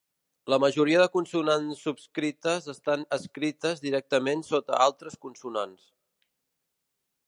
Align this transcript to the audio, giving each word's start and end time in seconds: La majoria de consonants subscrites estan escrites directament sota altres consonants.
La 0.51 0.57
majoria 0.61 1.01
de 1.03 1.09
consonants 1.15 1.83
subscrites 1.89 2.67
estan 2.75 3.05
escrites 3.21 3.85
directament 3.87 4.45
sota 4.53 4.83
altres 4.91 5.23
consonants. 5.27 5.91